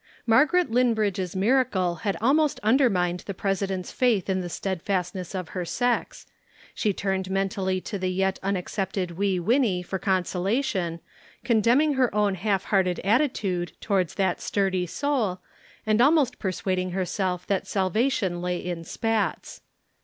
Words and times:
Margaret 0.25 0.71
Linbridge's 0.71 1.35
miracle 1.35 1.93
had 1.97 2.17
almost 2.19 2.59
undermined 2.63 3.19
the 3.19 3.35
President's 3.35 3.91
faith 3.91 4.31
in 4.31 4.41
the 4.41 4.49
steadfastness 4.49 5.35
of 5.35 5.49
her 5.49 5.63
sex; 5.63 6.25
she 6.73 6.91
turned 6.91 7.29
mentally 7.29 7.79
to 7.81 7.99
the 7.99 8.09
yet 8.11 8.39
unaccepted 8.41 9.11
Wee 9.11 9.39
Winnie 9.39 9.83
for 9.83 9.99
consolation, 9.99 11.01
condemning 11.43 11.93
her 11.93 12.09
own 12.15 12.33
half 12.33 12.63
hearted 12.63 12.99
attitude 13.01 13.73
towards 13.79 14.15
that 14.15 14.41
sturdy 14.41 14.87
soul, 14.87 15.39
and 15.85 16.01
almost 16.01 16.39
persuading 16.39 16.93
herself 16.93 17.45
that 17.45 17.67
salvation 17.67 18.41
lay 18.41 18.57
in 18.57 18.83
spats. 18.83 19.61